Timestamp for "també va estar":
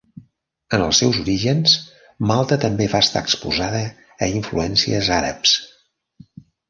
2.63-3.23